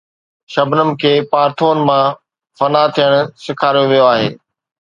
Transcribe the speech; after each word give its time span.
شبنم 0.53 0.89
کي 1.01 1.11
پارٿور 1.31 1.75
مان 1.87 2.07
فنا 2.57 2.83
ٿيڻ 2.95 3.11
سيکاريو 3.45 3.83
ويو 3.91 4.05
آهي 4.13 4.27